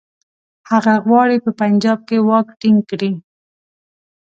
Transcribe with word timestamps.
هغه 0.69 0.93
غواړي 1.05 1.37
په 1.45 1.51
پنجاب 1.61 1.99
کې 2.07 2.17
واک 2.27 2.47
ټینګ 2.61 2.79
کړي. 2.89 3.11